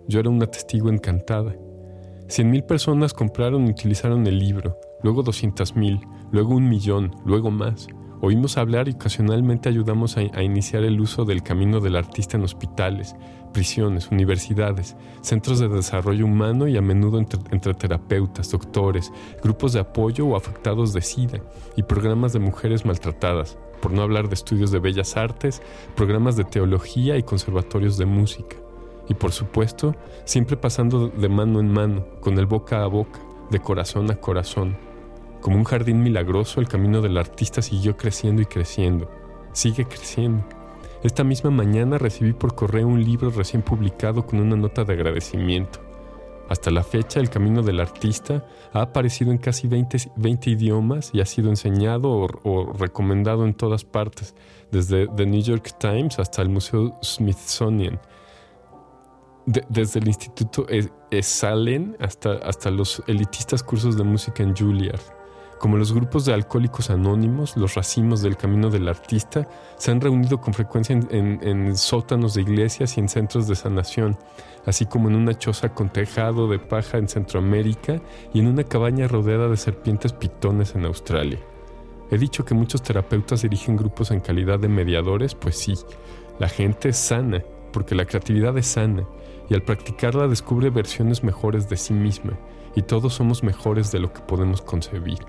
[0.08, 1.56] Yo era una testigo encantada.
[2.28, 6.00] Cien mil personas compraron y utilizaron el libro, luego doscientas mil,
[6.32, 7.88] luego un millón, luego más.
[8.22, 13.16] Oímos hablar y ocasionalmente ayudamos a, iniciar el uso del camino del artista en hospitales,
[13.54, 19.12] prisiones, universidades, centros de desarrollo humano y a menudo entre, terapeutas, doctores,
[19.44, 21.42] grupos de apoyo o afectados de SIDA
[21.76, 25.62] y programas de mujeres maltratadas, por no hablar de estudios de bellas artes,
[25.96, 28.56] programas de teología y conservatorios de música.
[29.10, 33.20] Y por supuesto, siempre pasando de mano en mano, con el boca a boca,
[33.52, 34.95] de corazón a corazón.
[35.46, 39.12] Como un jardín milagroso, el camino del artista siguió creciendo y creciendo.
[39.54, 40.44] Sigue creciendo.
[41.04, 45.82] Esta misma mañana recibí por correo un libro recién publicado con una nota de agradecimiento.
[46.50, 51.28] Hasta la fecha, El Camino del Artista ha aparecido en casi 20, idiomas y ha
[51.28, 54.34] sido enseñado o, recomendado en todas partes,
[54.72, 58.02] desde The New York Times hasta el Museo Smithsonian,
[59.46, 60.66] desde el Instituto
[61.12, 65.25] Esalen hasta, hasta los elitistas cursos de música en Juilliard.
[65.60, 70.42] Como los grupos de alcohólicos anónimos, los racimos del camino del artista se han reunido
[70.42, 74.18] con frecuencia en, sótanos de iglesias y en centros de sanación,
[74.66, 78.02] así como en una choza con tejado de paja en Centroamérica
[78.34, 81.40] y en una cabaña rodeada de serpientes pitones en Australia.
[82.12, 85.74] He dicho que muchos terapeutas dirigen grupos en calidad de mediadores, pues sí,
[86.38, 89.06] la gente es sana, porque la creatividad es sana,
[89.50, 92.34] y al practicarla descubre versiones mejores de sí misma
[92.76, 95.20] y todos somos mejores de lo que podemos concebir.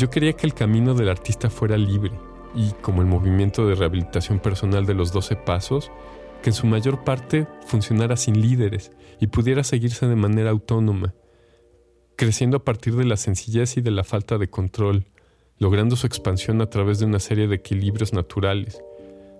[0.00, 2.12] Yo quería que el camino del artista fuera libre
[2.54, 5.92] y, como el movimiento de rehabilitación personal de los 12 pasos,
[6.42, 11.12] que en su mayor parte funcionara sin líderes y pudiera seguirse de manera autónoma,
[12.16, 15.04] creciendo a partir de la sencillez y de la falta de control,
[15.58, 18.82] logrando su expansión a través de una serie de equilibrios naturales.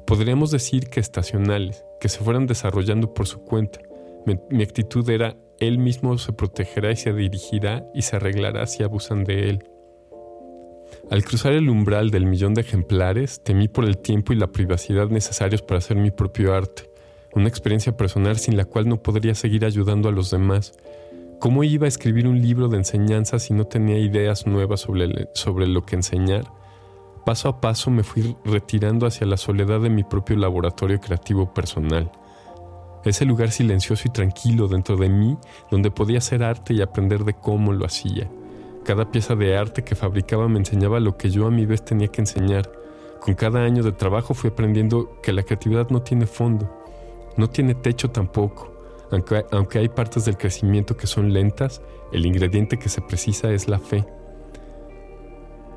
[0.07, 3.81] Podríamos decir que estacionales, que se fueran desarrollando por su cuenta.
[4.27, 9.25] Mi, actitud era, él mismo se protegerá y se dirigirá y se arreglará si abusan
[9.25, 9.70] de él.
[11.11, 15.09] Al cruzar el umbral del millón de ejemplares, temí por el tiempo y la privacidad
[15.09, 16.89] necesarios para hacer mi propio arte,
[17.35, 20.73] una experiencia personal sin la cual no podría seguir ayudando a los demás.
[21.41, 25.67] ¿Cómo iba a escribir un libro de enseñanza si no tenía ideas nuevas sobre, sobre
[25.67, 26.45] lo que enseñar?
[27.27, 32.13] Paso a paso me fui retirando hacia la soledad de mi propio laboratorio creativo personal.
[33.05, 35.37] Ese lugar silencioso y tranquilo dentro de mí
[35.73, 38.31] donde podía hacer arte y aprender de cómo lo hacía.
[38.91, 42.09] Cada pieza de arte que fabricaba me enseñaba lo que yo a mi vez tenía
[42.09, 42.73] que enseñar.
[43.21, 46.69] Con cada año de trabajo fui aprendiendo que la creatividad no tiene fondo,
[47.37, 48.73] no tiene techo tampoco.
[49.13, 53.69] Aunque, aunque hay partes del crecimiento que son lentas, el ingrediente que se precisa es
[53.69, 54.05] la fe.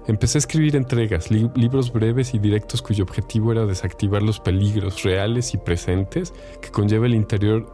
[0.07, 5.53] Empecé a escribir entregas, libros breves y directos cuyo objetivo era desactivar los peligros reales
[5.53, 7.71] y presentes que conlleva el interior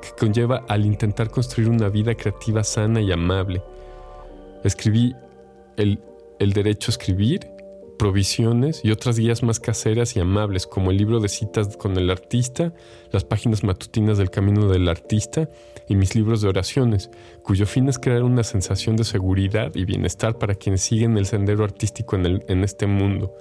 [0.00, 3.62] que conlleva al intentar construir una vida creativa sana y amable.
[4.64, 5.14] Escribí
[5.76, 6.00] el,
[6.38, 7.40] el derecho a escribir
[8.00, 12.10] provisiones y otras guías más caseras y amables, como el libro de citas con el
[12.10, 12.72] artista,
[13.12, 15.50] las páginas matutinas del camino del artista
[15.86, 17.10] y mis libros de oraciones,
[17.42, 21.62] cuyo fin es crear una sensación de seguridad y bienestar para quienes siguen el sendero
[21.62, 23.34] artístico en, en este mundo.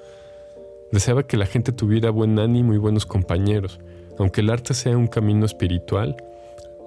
[0.92, 3.80] Deseaba que la gente tuviera buen ánimo y buenos compañeros.
[4.18, 6.18] Aunque el arte sea un camino espiritual,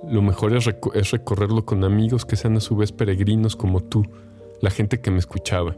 [0.08, 4.04] lo mejor es, recorrerlo con amigos que sean a su vez peregrinos como tú,
[4.60, 5.76] la gente que me escuchaba.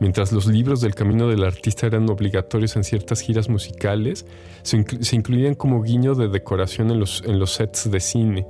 [0.00, 4.26] Mientras los libros del camino del artista eran obligatorios en ciertas giras musicales,
[4.62, 4.76] se,
[5.16, 8.46] incluían como guiño de decoración en los, sets de cine.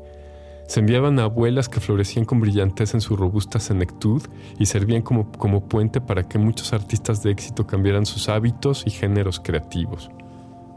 [0.66, 4.22] Se enviaban a abuelas que florecían con brillantez en su robusta senectud
[4.58, 9.40] y servían como puente para que muchos artistas de éxito cambiaran sus hábitos y géneros
[9.40, 10.10] creativos.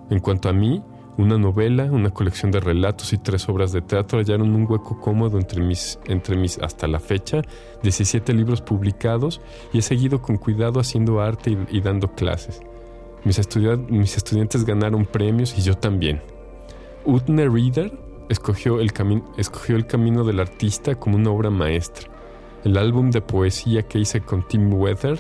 [0.09, 0.81] En cuanto a mí,
[1.17, 5.37] una novela, una colección de relatos y tres obras de teatro hallaron un hueco cómodo
[5.37, 7.41] entre mis, entre mis hasta la fecha
[7.83, 9.41] 17 libros publicados
[9.73, 12.61] y he seguido con cuidado haciendo arte y, dando clases.
[13.23, 13.39] Mis,
[13.89, 16.21] mis, estudiantes ganaron premios y yo también.
[17.05, 17.91] Utne Reader
[18.29, 18.91] escogió el,
[19.37, 22.09] escogió el camino del artista como una obra maestra.
[22.63, 25.19] El álbum de poesía que hice con Tim Weather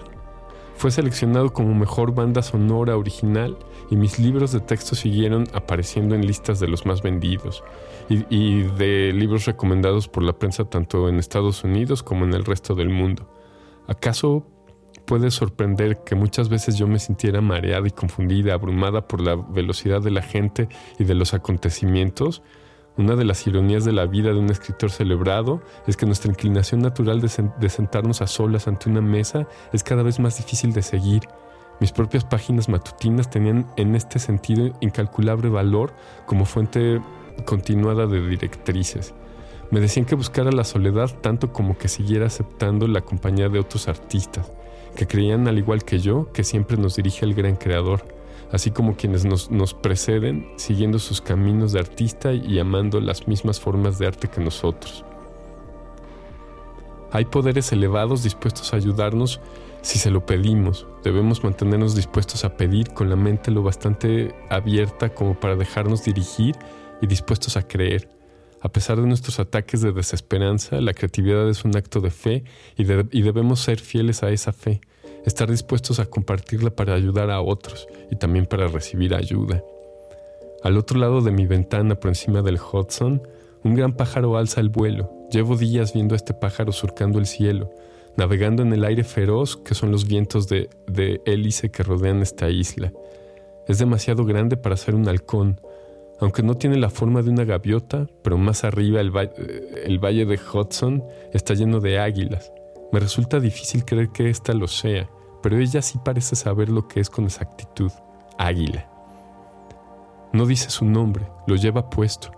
[0.75, 3.57] fue seleccionado como mejor banda sonora original
[3.91, 7.63] y mis libros de texto siguieron apareciendo en listas de los más vendidos
[8.09, 12.73] y, de libros recomendados por la prensa tanto en Estados Unidos como en el resto
[12.73, 13.29] del mundo.
[13.87, 14.47] ¿Acaso
[15.05, 20.01] puede sorprender que muchas veces yo me sintiera mareada y confundida, abrumada por la velocidad
[20.01, 22.41] de la gente y de los acontecimientos?
[22.97, 26.81] Una de las ironías de la vida de un escritor celebrado es que nuestra inclinación
[26.81, 31.23] natural de, sentarnos a solas ante una mesa es cada vez más difícil de seguir.
[31.81, 35.93] Mis propias páginas matutinas tenían en este sentido incalculable valor
[36.25, 37.01] como fuente
[37.43, 39.13] continuada de directrices.
[39.69, 43.89] Me decían que buscara la soledad tanto como que siguiera aceptando la compañía de otros
[43.89, 44.49] artistas,
[44.95, 48.05] que creían al igual que yo que siempre nos dirige el gran creador
[48.51, 53.97] así como quienes nos, preceden, siguiendo sus caminos de artista y amando las mismas formas
[53.97, 55.05] de arte que nosotros.
[57.11, 59.39] Hay poderes elevados dispuestos a ayudarnos
[59.81, 60.87] si se lo pedimos.
[61.03, 66.55] Debemos mantenernos dispuestos a pedir con la mente lo bastante abierta como para dejarnos dirigir
[67.01, 68.09] y dispuestos a creer.
[68.61, 72.43] A pesar de nuestros ataques de desesperanza, la creatividad es un acto de fe
[72.77, 74.81] y, y debemos ser fieles a esa fe
[75.25, 79.63] estar dispuestos a compartirla para ayudar a otros y también para recibir ayuda.
[80.63, 83.21] Al otro lado de mi ventana, por encima del Hudson,
[83.63, 85.11] un gran pájaro alza el vuelo.
[85.31, 87.71] Llevo días viendo a este pájaro surcando el cielo,
[88.17, 90.69] navegando en el aire feroz que son los vientos de,
[91.25, 92.91] hélice que rodean esta isla.
[93.67, 95.59] Es demasiado grande para ser un halcón,
[96.19, 99.11] aunque no tiene la forma de una gaviota, pero más arriba el,
[99.83, 101.03] el valle de Hudson
[101.33, 102.51] está lleno de águilas.
[102.91, 105.09] Me resulta difícil creer que ésta lo sea,
[105.41, 107.91] pero ella sí parece saber lo que es con exactitud.
[108.37, 108.87] Águila.
[110.33, 112.31] No dice su nombre, lo lleva puesto.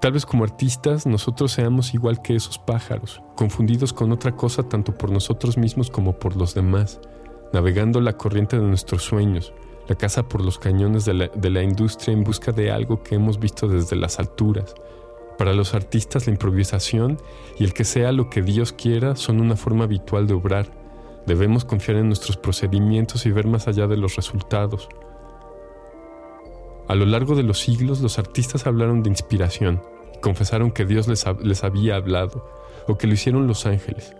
[0.00, 4.94] Tal vez como artistas nosotros seamos igual que esos pájaros, confundidos con otra cosa tanto
[4.94, 7.00] por nosotros mismos como por los demás,
[7.52, 9.54] navegando la corriente de nuestros sueños,
[9.88, 13.14] la caza por los cañones de la, de la industria en busca de algo que
[13.14, 14.74] hemos visto desde las alturas.
[15.38, 17.18] Para los artistas la improvisación
[17.58, 20.70] y el que sea lo que Dios quiera son una forma habitual de obrar.
[21.26, 24.88] Debemos confiar en nuestros procedimientos y ver más allá de los resultados.
[26.88, 29.82] A lo largo de los siglos los artistas hablaron de inspiración,
[30.20, 32.48] confesaron que Dios les, les había hablado
[32.86, 34.14] o que lo hicieron los ángeles.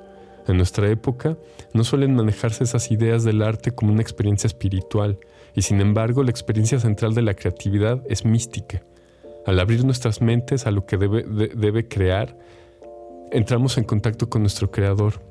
[0.49, 1.37] En nuestra época
[1.73, 5.19] no suelen manejarse esas ideas del arte como una experiencia espiritual,
[5.55, 8.83] y sin embargo la experiencia central de la creatividad es mística.
[9.47, 12.37] Al abrir nuestras mentes a lo que debe, debe crear,
[13.31, 15.23] entramos en contacto con nuestro creador.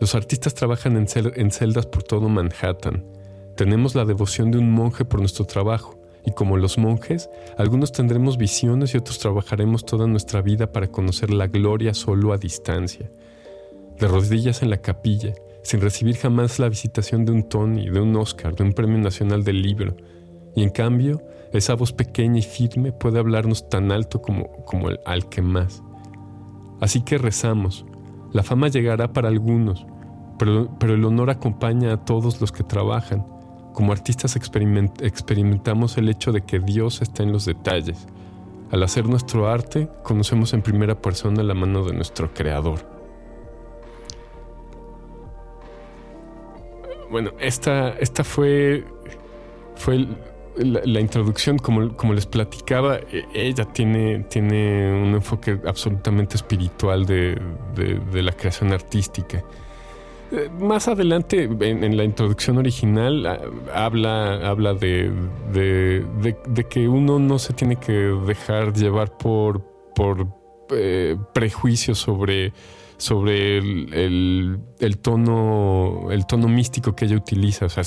[0.00, 3.13] Los artistas trabajan en celdas por todo Manhattan.
[3.56, 5.96] Tenemos la devoción de un monje por nuestro trabajo.
[6.26, 11.32] Y como los monjes, algunos tendremos visiones y otros trabajaremos toda nuestra vida para conocer
[11.32, 13.10] la gloria solo a distancia.
[13.98, 18.16] De rodillas en la capilla, sin recibir jamás la visitación de un Tony, de un
[18.16, 19.96] Oscar, de un Premio Nacional del Libro.
[20.56, 24.98] Y en cambio, esa voz pequeña y firme puede hablarnos tan alto como, como el,
[25.04, 25.82] al que más.
[26.80, 27.84] Así que rezamos.
[28.32, 29.86] La fama llegará para algunos,
[30.38, 33.33] pero, pero el honor acompaña a todos los que trabajan
[33.74, 38.06] como artistas experimentamos el hecho de que Dios está en los detalles.
[38.70, 42.80] Al hacer nuestro arte, conocemos en primera persona la mano de nuestro Creador.
[47.10, 48.84] Bueno, esta, esta fue,
[49.76, 50.06] fue
[50.56, 58.22] la, introducción, como, como, les platicaba, e, ella tiene, tiene un enfoque absolutamente espiritual de
[58.22, 59.44] la creación artística.
[60.58, 63.26] Más adelante, en, la introducción original,
[63.72, 65.12] habla, habla de,
[66.68, 69.62] que uno no se tiene que dejar llevar por,
[69.94, 70.26] por
[70.70, 72.52] eh, prejuicios sobre,
[72.96, 74.58] sobre el,
[75.02, 77.66] tono, el tono místico que ella utiliza.
[77.66, 77.84] O sea,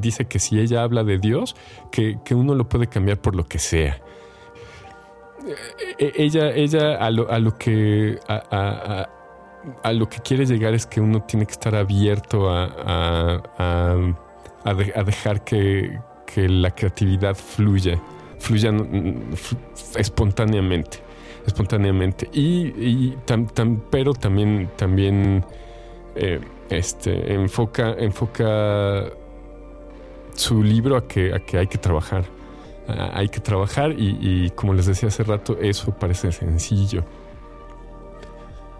[0.00, 1.54] dice que si ella habla de Dios,
[1.92, 4.02] que, uno lo puede cambiar por lo que sea.
[5.98, 9.10] E, e, ella, ella a, lo, a que a
[9.92, 13.42] lo que quiere llegar es que uno tiene que estar abierto a,
[15.06, 15.98] dejar que,
[16.36, 18.00] la creatividad fluya,
[18.38, 18.72] fluya
[19.96, 20.98] espontáneamente,
[21.46, 22.28] espontáneamente.
[22.32, 23.14] Y,
[23.90, 25.44] pero también, también
[26.16, 26.40] eh,
[26.70, 29.04] este, enfoca, enfoca
[30.34, 32.24] su libro a que, a que hay que trabajar.
[32.86, 37.04] hay que trabajar y, y como les decía hace rato, eso parece sencillo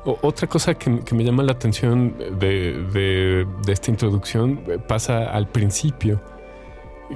[0.05, 6.21] otra cosa que, me llama la atención de, esta introducción eh, pasa al principio,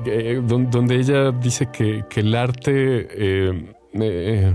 [0.07, 4.55] eh, donde ella dice que, el arte, eh,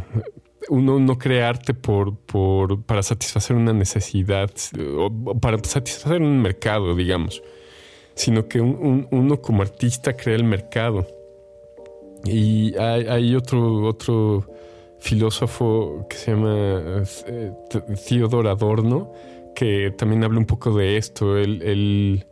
[0.69, 2.17] uno no crea arte por,
[2.85, 4.49] para satisfacer una necesidad
[4.97, 7.43] o para satisfacer un mercado, digamos,
[8.15, 11.05] sino que uno como artista crea el mercado.
[12.25, 14.52] Y hay, hay otro, otro
[15.03, 17.51] filósofo que se llama eh,
[18.07, 19.11] Theodor Adorno,
[19.53, 21.37] que también habla un poco de esto.
[21.37, 22.25] Él,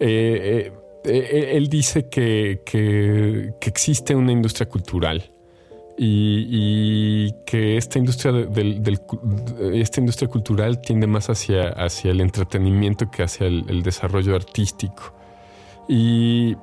[0.00, 0.72] eh,
[1.04, 5.30] eh, él, dice que, existe una industria cultural
[5.96, 9.00] y, que esta industria, del,
[9.74, 15.14] esta industria cultural tiende más hacia, hacia el entretenimiento que hacia el, desarrollo artístico.
[15.88, 16.56] Y,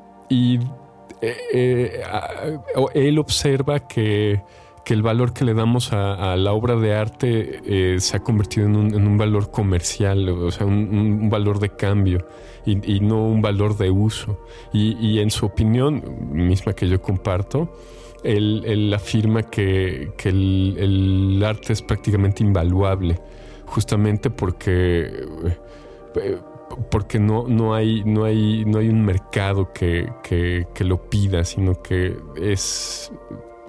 [2.93, 4.41] él observa que
[4.84, 8.65] que el valor que le damos a, la obra de arte eh, se ha convertido
[8.67, 12.25] en un, valor comercial, o sea, un, valor de cambio
[12.65, 14.39] y, no un valor de uso.
[14.73, 17.75] Y, en su opinión, misma que yo comparto,
[18.23, 23.19] él, afirma que, el, arte es prácticamente invaluable,
[23.65, 25.25] justamente porque...
[26.15, 26.38] Eh,
[26.89, 31.82] porque no, no, hay, no, hay, no hay un mercado que, que lo pida, sino
[31.82, 33.11] que es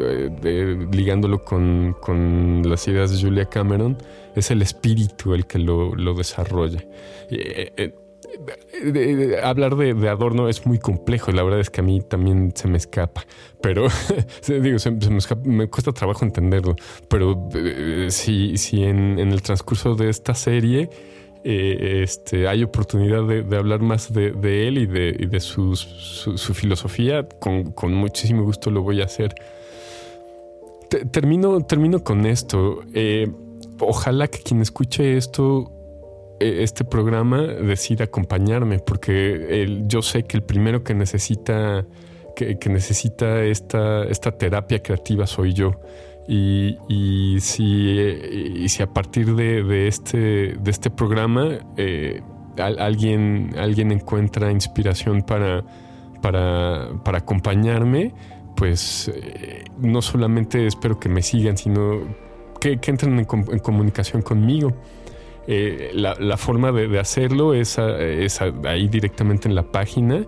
[0.02, 3.98] eh, ligándolo con, las ideas de Julia Cameron,
[4.34, 6.84] es el espíritu el que lo, desarrolla.
[7.30, 12.00] Eh, eh, hablar de, Adorno es muy complejo y la verdad es que a mí
[12.00, 13.24] también se me escapa,
[13.60, 13.86] pero
[14.48, 14.78] digo,
[15.44, 16.76] me, cuesta trabajo entenderlo,
[17.08, 17.48] pero
[18.08, 20.88] si, si en, el transcurso de esta serie
[21.44, 25.76] este, hay oportunidad de, hablar más de, él y de, su,
[26.54, 29.34] filosofía, con, con muchísimo gusto lo voy a hacer
[30.98, 32.80] termino, termino con esto.
[32.94, 33.30] Eh,
[33.80, 35.70] ojalá que quien escuche esto,
[36.40, 41.86] e, este programa, decida acompañarme, porque yo sé que el primero que necesita,
[42.36, 45.80] que, necesita esta, esta terapia creativa soy yo.
[46.28, 46.76] Y,
[47.40, 52.22] si, si, a partir de, este, de este programa eh,
[52.56, 55.64] alguien, alguien encuentra inspiración para
[56.22, 58.14] para, acompañarme,
[58.56, 62.00] pues eh, no solamente espero que me sigan, sino
[62.60, 64.72] que, entren en, comunicación conmigo.
[65.46, 70.24] Eh, la, forma de, hacerlo es, ahí directamente en la página.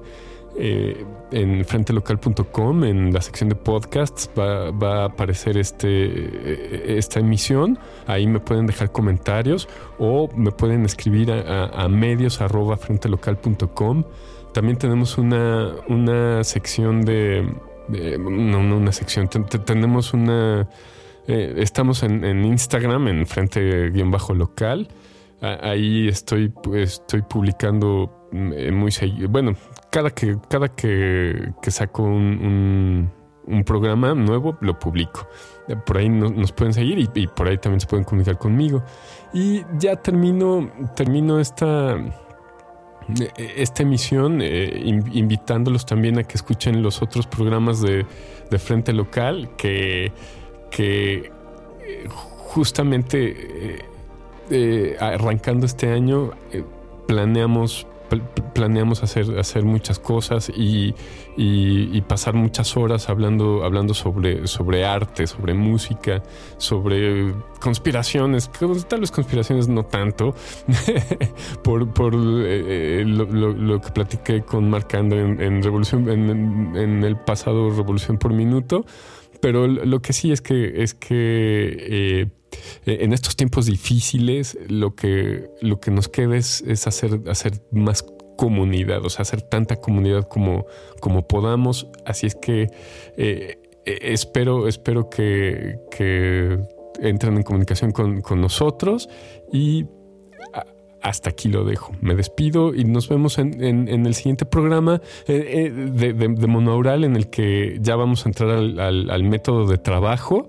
[0.57, 7.79] Eh, en frentelocal.com, en la sección de podcasts, va, a aparecer este, esta emisión.
[8.07, 9.69] Ahí me pueden dejar comentarios
[9.99, 14.05] o me pueden escribir a, a, medios arroba frentelocal.com.
[14.53, 17.45] También tenemos una, una sección de,
[17.89, 20.69] no, no, una sección, tenemos una...
[21.27, 24.89] Eh, estamos en, Instagram, en frente-local.
[25.41, 29.29] Ahí estoy, estoy publicando eh, muy seguido.
[29.29, 29.55] Bueno,
[29.91, 33.13] cada que, cada que, saco un,
[33.65, 35.29] programa nuevo, lo publico.
[35.69, 38.83] Eh, por ahí nos pueden seguir y, por ahí también se pueden comunicar conmigo.
[39.33, 41.97] Y ya termino, termino esta,
[43.37, 48.07] esta emisión invitándolos también a que escuchen los otros programas de,
[48.51, 50.13] de Frente Local que
[50.75, 51.31] que
[51.87, 53.79] eh, justamente eh,
[54.51, 56.33] eh, arrancando este año
[57.07, 57.87] planeamos
[58.55, 60.95] planeamos hacer, hacer muchas cosas y,
[62.09, 66.23] pasar muchas horas hablando, hablando sobre, sobre arte, sobre música,
[66.59, 68.51] sobre conspiraciones,
[68.89, 70.35] tal vez conspiraciones no tanto,
[71.65, 78.85] por, por lo, que platiqué con Marc en, Revolución, en el pasado Revolución por Minuto
[79.45, 82.27] pero lo que sí es que es que eh,
[82.87, 88.05] en estos tiempos difíciles lo que, lo que nos queda es, hacer, hacer más
[88.37, 90.67] comunidad, o sea, hacer tanta comunidad como,
[91.01, 91.89] como podamos.
[92.05, 92.71] Así es que
[93.17, 96.59] eh, eh, espero, espero que, que,
[97.01, 99.09] entren en comunicación con, con nosotros
[99.53, 99.85] y
[101.05, 101.93] hasta aquí lo dejo.
[102.01, 107.15] Me despido y nos vemos en, el siguiente programa eh, eh, de, de, Monaural en
[107.15, 110.49] el que ya vamos a entrar al, método de trabajo,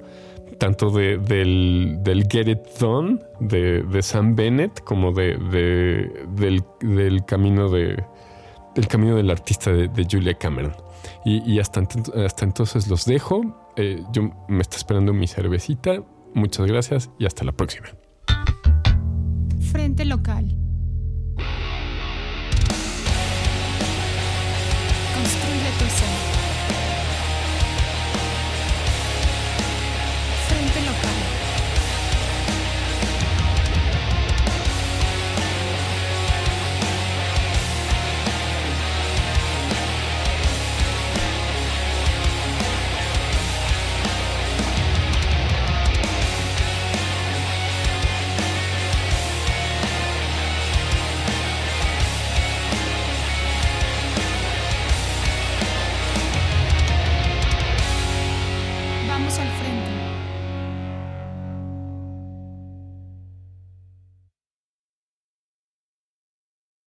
[0.57, 1.99] tanto del,
[2.29, 5.37] Get It Done de, Sam Bennett como de,
[6.35, 8.03] del, camino de
[8.75, 10.75] del camino del artista de, Julia Cameron.
[11.23, 11.81] Y, hasta,
[12.23, 13.71] hasta entonces los dejo.
[13.77, 16.03] Eh, yo me está esperando mi cervecita.
[16.33, 17.87] Muchas gracias y hasta la próxima.
[19.71, 20.55] Frente local.
[25.13, 26.14] Construye tu ser.